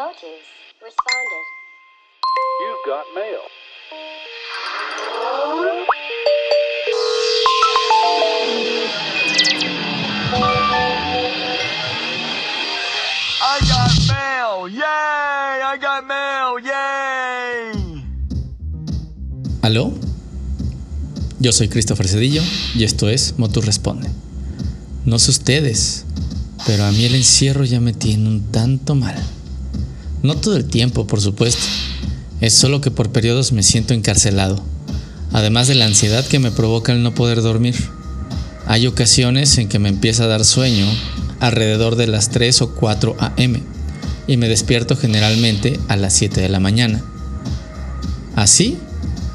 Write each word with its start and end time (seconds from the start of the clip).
Motus 0.00 0.46
responded. 0.80 1.44
You've 2.62 2.84
got 2.86 3.04
mail. 3.14 3.44
I 13.42 13.60
got 13.68 13.92
mail! 14.08 14.68
Yay! 14.70 14.80
I 14.80 15.76
got 15.78 16.06
mail! 16.06 16.58
Yay! 16.64 18.02
¿Aló? 19.60 19.92
Yo 21.40 21.52
soy 21.52 21.68
Christopher 21.68 22.08
Cedillo 22.08 22.42
y 22.74 22.84
esto 22.84 23.10
es 23.10 23.34
Motus 23.36 23.66
Responde. 23.66 24.08
No 25.04 25.18
sé 25.18 25.30
ustedes, 25.30 26.06
pero 26.66 26.86
a 26.86 26.90
mí 26.90 27.04
el 27.04 27.16
encierro 27.16 27.64
ya 27.64 27.80
me 27.80 27.92
tiene 27.92 28.30
un 28.30 28.50
tanto 28.50 28.94
mal. 28.94 29.22
No 30.22 30.36
todo 30.36 30.56
el 30.56 30.66
tiempo, 30.66 31.06
por 31.06 31.20
supuesto. 31.20 31.62
Es 32.40 32.54
solo 32.54 32.80
que 32.80 32.90
por 32.90 33.10
periodos 33.10 33.52
me 33.52 33.62
siento 33.62 33.94
encarcelado, 33.94 34.62
además 35.32 35.68
de 35.68 35.74
la 35.74 35.86
ansiedad 35.86 36.24
que 36.24 36.38
me 36.38 36.50
provoca 36.50 36.92
el 36.92 37.02
no 37.02 37.14
poder 37.14 37.42
dormir. 37.42 37.74
Hay 38.66 38.86
ocasiones 38.86 39.58
en 39.58 39.68
que 39.68 39.78
me 39.78 39.88
empieza 39.88 40.24
a 40.24 40.28
dar 40.28 40.44
sueño 40.44 40.86
alrededor 41.40 41.96
de 41.96 42.06
las 42.06 42.30
3 42.30 42.62
o 42.62 42.74
4 42.74 43.16
a.m. 43.18 43.62
y 44.26 44.36
me 44.36 44.48
despierto 44.48 44.96
generalmente 44.96 45.78
a 45.88 45.96
las 45.96 46.14
7 46.14 46.40
de 46.40 46.48
la 46.48 46.60
mañana. 46.60 47.02
Así, 48.36 48.78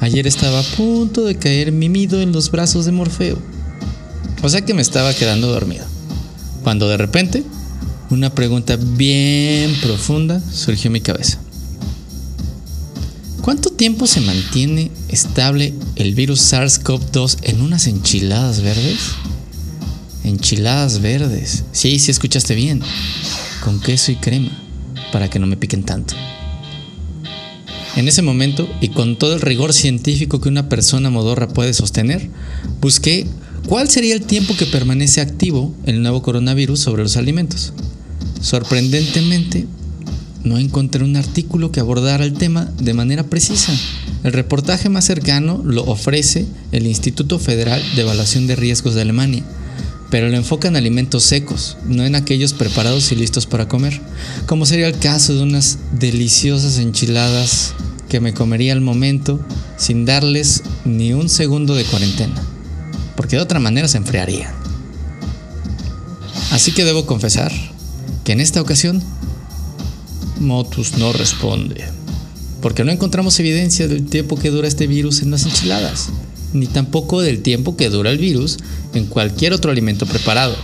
ayer 0.00 0.26
estaba 0.26 0.60
a 0.60 0.76
punto 0.76 1.24
de 1.24 1.36
caer 1.36 1.72
mimido 1.72 2.20
en 2.20 2.32
los 2.32 2.50
brazos 2.50 2.84
de 2.84 2.92
Morfeo. 2.92 3.38
O 4.42 4.48
sea 4.48 4.64
que 4.64 4.74
me 4.74 4.82
estaba 4.82 5.14
quedando 5.14 5.48
dormido. 5.48 5.84
Cuando 6.62 6.88
de 6.88 6.96
repente, 6.96 7.42
una 8.10 8.34
pregunta 8.34 8.76
bien 8.76 9.74
profunda 9.80 10.40
surgió 10.52 10.88
en 10.88 10.92
mi 10.92 11.00
cabeza. 11.00 11.38
¿Cuánto 13.40 13.70
tiempo 13.70 14.06
se 14.06 14.20
mantiene 14.20 14.90
estable 15.08 15.74
el 15.96 16.14
virus 16.14 16.52
SARS-CoV-2 16.52 17.38
en 17.42 17.60
unas 17.60 17.86
enchiladas 17.86 18.62
verdes? 18.62 18.98
Enchiladas 20.24 21.02
verdes. 21.02 21.64
Sí, 21.72 21.98
sí 21.98 22.10
escuchaste 22.10 22.54
bien. 22.54 22.80
Con 23.62 23.80
queso 23.80 24.12
y 24.12 24.16
crema, 24.16 24.50
para 25.12 25.28
que 25.28 25.38
no 25.38 25.46
me 25.46 25.58
piquen 25.58 25.82
tanto. 25.82 26.14
En 27.96 28.08
ese 28.08 28.22
momento, 28.22 28.68
y 28.80 28.88
con 28.88 29.16
todo 29.18 29.34
el 29.34 29.40
rigor 29.40 29.72
científico 29.72 30.40
que 30.40 30.48
una 30.48 30.68
persona 30.68 31.10
modorra 31.10 31.48
puede 31.48 31.74
sostener, 31.74 32.30
busqué 32.80 33.26
cuál 33.68 33.88
sería 33.88 34.14
el 34.14 34.22
tiempo 34.22 34.56
que 34.56 34.66
permanece 34.66 35.20
activo 35.20 35.74
el 35.84 36.02
nuevo 36.02 36.22
coronavirus 36.22 36.80
sobre 36.80 37.02
los 37.02 37.16
alimentos. 37.16 37.72
Sorprendentemente, 38.44 39.66
no 40.44 40.58
encontré 40.58 41.02
un 41.02 41.16
artículo 41.16 41.72
que 41.72 41.80
abordara 41.80 42.26
el 42.26 42.34
tema 42.34 42.70
de 42.78 42.92
manera 42.92 43.22
precisa. 43.22 43.72
El 44.22 44.34
reportaje 44.34 44.90
más 44.90 45.06
cercano 45.06 45.62
lo 45.64 45.82
ofrece 45.84 46.44
el 46.70 46.86
Instituto 46.86 47.38
Federal 47.38 47.82
de 47.96 48.02
Evaluación 48.02 48.46
de 48.46 48.54
Riesgos 48.54 48.94
de 48.94 49.00
Alemania, 49.00 49.42
pero 50.10 50.28
lo 50.28 50.36
enfoca 50.36 50.68
en 50.68 50.76
alimentos 50.76 51.24
secos, 51.24 51.78
no 51.86 52.04
en 52.04 52.16
aquellos 52.16 52.52
preparados 52.52 53.10
y 53.12 53.16
listos 53.16 53.46
para 53.46 53.66
comer, 53.66 53.98
como 54.44 54.66
sería 54.66 54.88
el 54.88 54.98
caso 54.98 55.34
de 55.34 55.42
unas 55.42 55.78
deliciosas 55.98 56.76
enchiladas 56.76 57.72
que 58.10 58.20
me 58.20 58.34
comería 58.34 58.74
al 58.74 58.82
momento 58.82 59.40
sin 59.78 60.04
darles 60.04 60.64
ni 60.84 61.14
un 61.14 61.30
segundo 61.30 61.74
de 61.74 61.84
cuarentena, 61.84 62.34
porque 63.16 63.36
de 63.36 63.42
otra 63.42 63.58
manera 63.58 63.88
se 63.88 63.96
enfriarían. 63.96 64.52
Así 66.50 66.72
que 66.72 66.84
debo 66.84 67.06
confesar 67.06 67.50
que 68.24 68.32
en 68.32 68.40
esta 68.40 68.60
ocasión 68.60 69.02
Motus 70.40 70.96
no 70.96 71.12
responde, 71.12 71.84
porque 72.60 72.84
no 72.84 72.90
encontramos 72.90 73.38
evidencia 73.38 73.86
del 73.86 74.06
tiempo 74.06 74.36
que 74.36 74.50
dura 74.50 74.66
este 74.66 74.86
virus 74.86 75.22
en 75.22 75.30
las 75.30 75.44
enchiladas, 75.44 76.08
ni 76.52 76.66
tampoco 76.66 77.20
del 77.20 77.42
tiempo 77.42 77.76
que 77.76 77.90
dura 77.90 78.10
el 78.10 78.18
virus 78.18 78.58
en 78.94 79.06
cualquier 79.06 79.52
otro 79.52 79.70
alimento 79.70 80.06
preparado. 80.06 80.56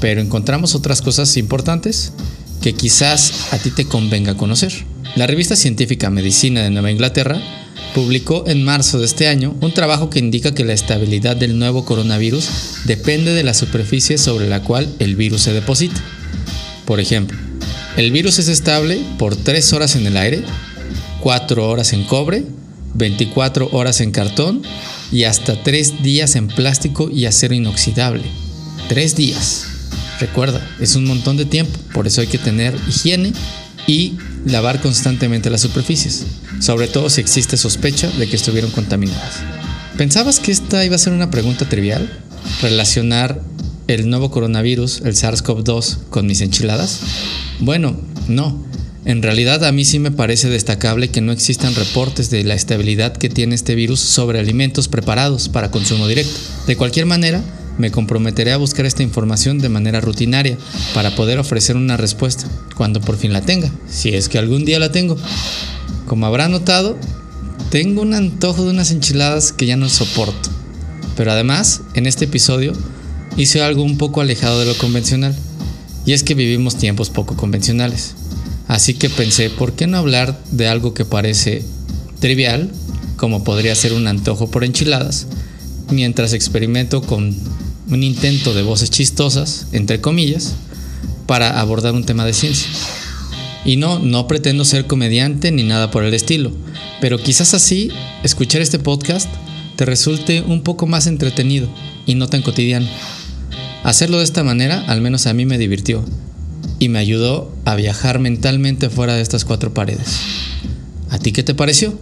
Pero 0.00 0.20
encontramos 0.20 0.74
otras 0.74 1.00
cosas 1.00 1.36
importantes 1.36 2.12
que 2.60 2.74
quizás 2.74 3.52
a 3.52 3.58
ti 3.58 3.70
te 3.70 3.86
convenga 3.86 4.36
conocer. 4.36 4.72
La 5.16 5.26
revista 5.26 5.56
científica 5.56 6.10
Medicina 6.10 6.62
de 6.62 6.70
Nueva 6.70 6.90
Inglaterra 6.90 7.40
publicó 7.94 8.44
en 8.46 8.64
marzo 8.64 8.98
de 8.98 9.06
este 9.06 9.28
año 9.28 9.54
un 9.60 9.72
trabajo 9.72 10.10
que 10.10 10.18
indica 10.18 10.54
que 10.54 10.64
la 10.64 10.72
estabilidad 10.72 11.36
del 11.36 11.58
nuevo 11.58 11.84
coronavirus 11.84 12.48
depende 12.84 13.32
de 13.34 13.44
la 13.44 13.54
superficie 13.54 14.18
sobre 14.18 14.48
la 14.48 14.62
cual 14.62 14.94
el 14.98 15.16
virus 15.16 15.42
se 15.42 15.52
deposita. 15.52 16.02
Por 16.86 17.00
ejemplo, 17.00 17.38
el 17.96 18.10
virus 18.10 18.38
es 18.38 18.48
estable 18.48 19.02
por 19.18 19.36
3 19.36 19.72
horas 19.72 19.96
en 19.96 20.06
el 20.06 20.16
aire, 20.16 20.44
4 21.20 21.68
horas 21.68 21.92
en 21.92 22.04
cobre, 22.04 22.44
24 22.94 23.68
horas 23.72 24.00
en 24.00 24.10
cartón 24.10 24.62
y 25.10 25.24
hasta 25.24 25.62
3 25.62 26.02
días 26.02 26.36
en 26.36 26.48
plástico 26.48 27.10
y 27.10 27.26
acero 27.26 27.54
inoxidable. 27.54 28.24
3 28.88 29.16
días. 29.16 29.66
Recuerda, 30.20 30.66
es 30.80 30.94
un 30.94 31.04
montón 31.04 31.36
de 31.36 31.44
tiempo, 31.44 31.78
por 31.92 32.06
eso 32.06 32.20
hay 32.20 32.26
que 32.28 32.38
tener 32.38 32.74
higiene 32.88 33.32
y 33.86 34.14
lavar 34.44 34.80
constantemente 34.80 35.50
las 35.50 35.60
superficies, 35.60 36.24
sobre 36.60 36.88
todo 36.88 37.10
si 37.10 37.20
existe 37.20 37.56
sospecha 37.56 38.08
de 38.10 38.28
que 38.28 38.36
estuvieron 38.36 38.70
contaminadas. 38.70 39.40
¿Pensabas 39.96 40.40
que 40.40 40.52
esta 40.52 40.84
iba 40.84 40.96
a 40.96 40.98
ser 40.98 41.12
una 41.12 41.30
pregunta 41.30 41.68
trivial? 41.68 42.08
¿Relacionar 42.60 43.40
el 44.00 44.10
nuevo 44.10 44.30
coronavirus, 44.30 45.02
el 45.04 45.14
SARS-CoV-2, 45.14 45.98
con 46.10 46.26
mis 46.26 46.40
enchiladas? 46.40 47.00
Bueno, 47.60 47.96
no. 48.28 48.64
En 49.04 49.22
realidad 49.22 49.64
a 49.64 49.72
mí 49.72 49.84
sí 49.84 49.98
me 49.98 50.12
parece 50.12 50.48
destacable 50.48 51.10
que 51.10 51.20
no 51.20 51.32
existan 51.32 51.74
reportes 51.74 52.30
de 52.30 52.44
la 52.44 52.54
estabilidad 52.54 53.16
que 53.16 53.28
tiene 53.28 53.54
este 53.54 53.74
virus 53.74 54.00
sobre 54.00 54.38
alimentos 54.38 54.88
preparados 54.88 55.48
para 55.48 55.70
consumo 55.70 56.06
directo. 56.06 56.38
De 56.66 56.76
cualquier 56.76 57.06
manera, 57.06 57.42
me 57.78 57.90
comprometeré 57.90 58.52
a 58.52 58.58
buscar 58.58 58.86
esta 58.86 59.02
información 59.02 59.58
de 59.58 59.68
manera 59.68 60.00
rutinaria 60.00 60.56
para 60.94 61.14
poder 61.16 61.38
ofrecer 61.38 61.76
una 61.76 61.96
respuesta 61.96 62.46
cuando 62.76 63.00
por 63.00 63.16
fin 63.16 63.32
la 63.32 63.40
tenga, 63.40 63.70
si 63.88 64.10
es 64.10 64.28
que 64.28 64.38
algún 64.38 64.64
día 64.64 64.78
la 64.78 64.92
tengo. 64.92 65.16
Como 66.06 66.26
habrá 66.26 66.48
notado, 66.48 66.96
tengo 67.70 68.02
un 68.02 68.14
antojo 68.14 68.64
de 68.64 68.70
unas 68.70 68.90
enchiladas 68.90 69.52
que 69.52 69.66
ya 69.66 69.76
no 69.76 69.88
soporto. 69.88 70.50
Pero 71.16 71.32
además, 71.32 71.82
en 71.94 72.06
este 72.06 72.26
episodio, 72.26 72.72
hice 73.36 73.62
algo 73.62 73.82
un 73.82 73.98
poco 73.98 74.20
alejado 74.20 74.60
de 74.60 74.66
lo 74.66 74.76
convencional. 74.76 75.34
Y 76.04 76.12
es 76.12 76.22
que 76.22 76.34
vivimos 76.34 76.76
tiempos 76.76 77.10
poco 77.10 77.36
convencionales. 77.36 78.14
Así 78.68 78.94
que 78.94 79.10
pensé, 79.10 79.50
¿por 79.50 79.74
qué 79.74 79.86
no 79.86 79.98
hablar 79.98 80.40
de 80.50 80.68
algo 80.68 80.94
que 80.94 81.04
parece 81.04 81.62
trivial, 82.20 82.70
como 83.16 83.44
podría 83.44 83.74
ser 83.74 83.92
un 83.92 84.06
antojo 84.06 84.50
por 84.50 84.64
enchiladas, 84.64 85.26
mientras 85.90 86.32
experimento 86.32 87.02
con 87.02 87.36
un 87.88 88.02
intento 88.02 88.54
de 88.54 88.62
voces 88.62 88.90
chistosas, 88.90 89.66
entre 89.72 90.00
comillas, 90.00 90.54
para 91.26 91.60
abordar 91.60 91.94
un 91.94 92.04
tema 92.04 92.24
de 92.24 92.32
ciencia? 92.32 92.68
Y 93.64 93.76
no, 93.76 94.00
no 94.00 94.26
pretendo 94.26 94.64
ser 94.64 94.86
comediante 94.86 95.52
ni 95.52 95.62
nada 95.62 95.90
por 95.90 96.02
el 96.04 96.14
estilo, 96.14 96.50
pero 97.00 97.18
quizás 97.18 97.54
así 97.54 97.90
escuchar 98.24 98.60
este 98.60 98.80
podcast 98.80 99.28
te 99.76 99.84
resulte 99.84 100.42
un 100.42 100.62
poco 100.62 100.86
más 100.86 101.06
entretenido 101.06 101.68
y 102.06 102.14
no 102.14 102.28
tan 102.28 102.42
cotidiano. 102.42 102.88
Hacerlo 103.84 104.18
de 104.18 104.24
esta 104.24 104.44
manera 104.44 104.84
al 104.86 105.00
menos 105.00 105.26
a 105.26 105.34
mí 105.34 105.44
me 105.44 105.58
divirtió 105.58 106.04
y 106.78 106.88
me 106.88 106.98
ayudó 106.98 107.52
a 107.64 107.74
viajar 107.74 108.18
mentalmente 108.18 108.90
fuera 108.90 109.14
de 109.14 109.22
estas 109.22 109.44
cuatro 109.44 109.74
paredes. 109.74 110.18
¿A 111.10 111.18
ti 111.18 111.32
qué 111.32 111.42
te 111.42 111.54
pareció? 111.54 111.98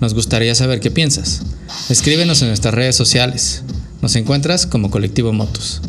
Nos 0.00 0.14
gustaría 0.14 0.54
saber 0.54 0.80
qué 0.80 0.90
piensas. 0.90 1.42
Escríbenos 1.88 2.42
en 2.42 2.48
nuestras 2.48 2.74
redes 2.74 2.96
sociales. 2.96 3.62
Nos 4.02 4.14
encuentras 4.16 4.66
como 4.66 4.90
Colectivo 4.90 5.32
Motus. 5.32 5.80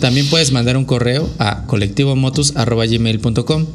También 0.00 0.28
puedes 0.28 0.50
mandar 0.52 0.76
un 0.76 0.84
correo 0.84 1.30
a 1.38 1.64
colectivomotus.gmail.com 1.66 3.66